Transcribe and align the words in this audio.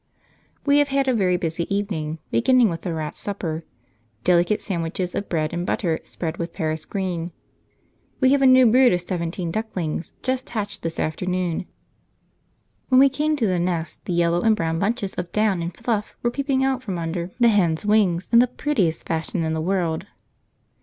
We 0.65 0.79
have 0.79 0.87
had 0.87 1.07
a 1.07 1.13
very 1.13 1.37
busy 1.37 1.71
evening, 1.71 2.17
beginning 2.31 2.69
with 2.69 2.81
the 2.81 2.91
rats' 2.91 3.19
supper 3.19 3.63
delicate 4.23 4.59
sandwiches 4.59 5.13
of 5.13 5.29
bread 5.29 5.53
and 5.53 5.63
butter 5.63 5.99
spread 6.05 6.37
with 6.37 6.53
Paris 6.53 6.85
green. 6.85 7.31
We 8.19 8.31
have 8.31 8.41
a 8.41 8.47
new 8.47 8.65
brood 8.65 8.93
of 8.93 9.01
seventeen 9.03 9.51
ducklings 9.51 10.15
just 10.23 10.49
hatched 10.49 10.81
this 10.81 10.99
afternoon. 10.99 11.67
When 12.89 12.97
we 12.97 13.09
came 13.09 13.35
to 13.35 13.45
the 13.45 13.59
nest 13.59 14.03
the 14.05 14.13
yellow 14.13 14.41
and 14.41 14.55
brown 14.55 14.79
bunches 14.79 15.13
of 15.13 15.31
down 15.31 15.61
and 15.61 15.71
fluff 15.71 16.15
were 16.23 16.31
peeping 16.31 16.63
out 16.63 16.81
from 16.81 16.97
under 16.97 17.29
the 17.39 17.49
hen's 17.49 17.85
wings 17.85 18.27
in 18.31 18.39
the 18.39 18.47
prettiest 18.47 19.05
fashion 19.07 19.43
in 19.43 19.53
the 19.53 19.61
world. 19.61 20.07